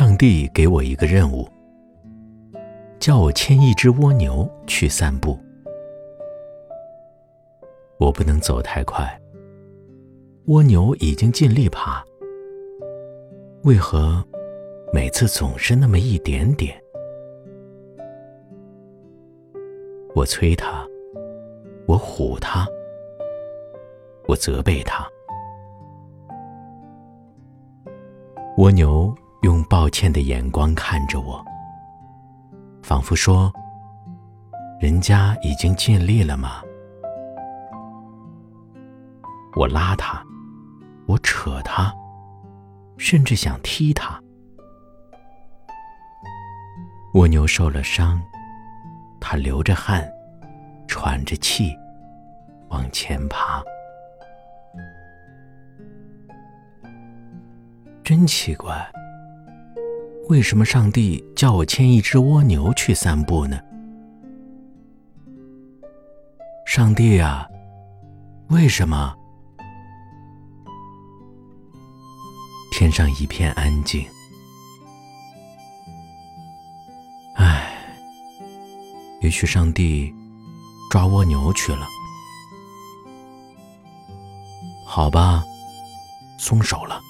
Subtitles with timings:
[0.00, 1.46] 上帝给我一个任务，
[2.98, 5.38] 叫我牵一只蜗牛去散步。
[7.98, 9.06] 我不能走太快，
[10.46, 12.02] 蜗牛已经尽力爬，
[13.64, 14.24] 为何
[14.90, 16.74] 每次总是那么一点点？
[20.14, 20.82] 我催他，
[21.86, 22.66] 我唬他，
[24.26, 25.06] 我责备他。
[28.56, 29.14] 蜗牛
[29.70, 31.40] 抱歉的眼光看着我，
[32.82, 33.52] 仿佛说
[34.82, 36.60] ：“人家已经尽力了吗？”
[39.54, 40.20] 我拉他，
[41.06, 41.94] 我扯他，
[42.98, 44.20] 甚至想踢他。
[47.14, 48.20] 蜗牛受了伤，
[49.20, 50.04] 它流着汗，
[50.88, 51.72] 喘着气，
[52.70, 53.62] 往前爬。
[58.02, 58.76] 真奇怪，
[60.28, 63.58] 为什么上帝叫我牵一只蜗牛去散步呢？
[66.66, 67.48] 上帝啊，
[68.48, 69.12] 为什么？
[72.70, 74.06] 天上一片安静。
[77.34, 77.74] 唉，
[79.20, 80.14] 也许上帝
[80.90, 81.88] 抓蜗牛去了。
[84.86, 85.42] 好吧，
[86.38, 87.00] 松手了。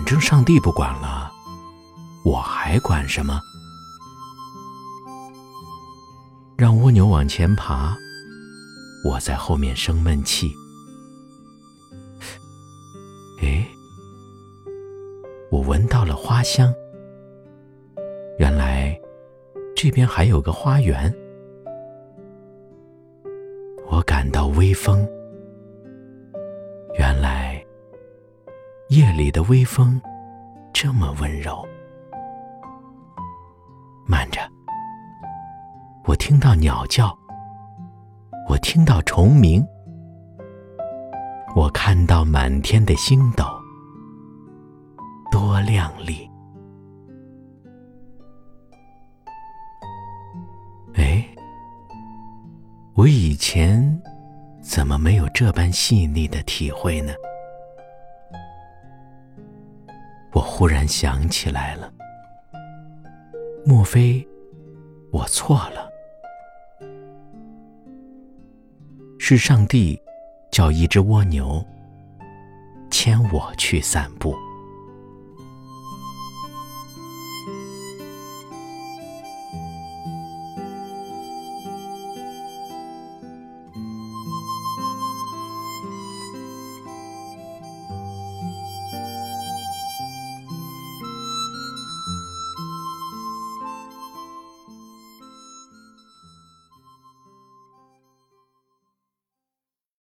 [0.00, 1.30] 反正上帝不管了，
[2.24, 3.38] 我还管什么？
[6.56, 7.94] 让蜗牛往前爬，
[9.04, 10.56] 我在后面生闷气。
[13.42, 13.68] 哎，
[15.50, 16.72] 我闻到了花香，
[18.38, 18.98] 原来
[19.76, 21.14] 这边还有个花园。
[23.90, 25.06] 我感到微风。
[28.90, 30.02] 夜里的微风
[30.72, 31.64] 这么温柔。
[34.04, 34.40] 慢着，
[36.06, 37.16] 我听到鸟叫，
[38.48, 39.64] 我听到虫鸣，
[41.54, 43.44] 我看到满天的星斗，
[45.30, 46.28] 多亮丽！
[50.94, 51.24] 哎，
[52.94, 54.02] 我以前
[54.60, 57.12] 怎么没有这般细腻的体会呢？
[60.32, 61.92] 我忽然想起来了，
[63.64, 64.26] 莫非
[65.10, 65.90] 我错了？
[69.18, 70.00] 是上帝
[70.50, 71.64] 叫一只蜗牛
[72.90, 74.34] 牵我去散步。